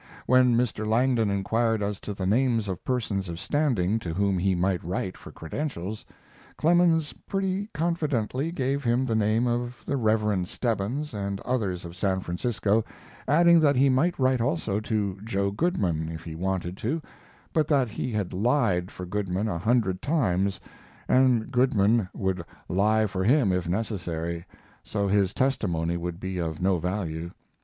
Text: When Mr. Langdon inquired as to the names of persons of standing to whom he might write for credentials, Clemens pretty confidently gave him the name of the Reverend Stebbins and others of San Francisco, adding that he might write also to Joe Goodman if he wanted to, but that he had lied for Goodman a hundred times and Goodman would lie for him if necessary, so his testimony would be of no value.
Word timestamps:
When 0.25 0.55
Mr. 0.55 0.87
Langdon 0.87 1.29
inquired 1.29 1.83
as 1.83 1.99
to 1.99 2.15
the 2.15 2.25
names 2.25 2.67
of 2.67 2.83
persons 2.83 3.29
of 3.29 3.39
standing 3.39 3.99
to 3.99 4.15
whom 4.15 4.39
he 4.39 4.55
might 4.55 4.83
write 4.83 5.15
for 5.15 5.31
credentials, 5.31 6.03
Clemens 6.57 7.13
pretty 7.27 7.69
confidently 7.71 8.51
gave 8.51 8.83
him 8.83 9.05
the 9.05 9.13
name 9.13 9.45
of 9.45 9.83
the 9.85 9.97
Reverend 9.97 10.47
Stebbins 10.47 11.13
and 11.13 11.39
others 11.41 11.85
of 11.85 11.95
San 11.95 12.19
Francisco, 12.21 12.83
adding 13.27 13.59
that 13.59 13.75
he 13.75 13.89
might 13.89 14.17
write 14.17 14.41
also 14.41 14.79
to 14.79 15.19
Joe 15.23 15.51
Goodman 15.51 16.09
if 16.09 16.23
he 16.23 16.33
wanted 16.33 16.77
to, 16.77 16.99
but 17.53 17.67
that 17.67 17.87
he 17.89 18.11
had 18.11 18.33
lied 18.33 18.89
for 18.89 19.05
Goodman 19.05 19.47
a 19.47 19.59
hundred 19.59 20.01
times 20.01 20.59
and 21.07 21.51
Goodman 21.51 22.09
would 22.15 22.43
lie 22.67 23.05
for 23.05 23.23
him 23.23 23.51
if 23.51 23.69
necessary, 23.69 24.47
so 24.83 25.07
his 25.07 25.31
testimony 25.31 25.95
would 25.95 26.19
be 26.19 26.39
of 26.39 26.59
no 26.59 26.79
value. 26.79 27.29